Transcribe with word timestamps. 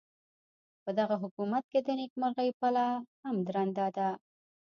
پدغه 0.83 1.15
حکومت 1.23 1.63
کې 1.71 1.79
د 1.83 1.89
نیکمرغۍ 1.99 2.49
پله 2.59 2.85
هم 3.21 3.35
درنده 3.47 3.87
ده. 3.97 4.09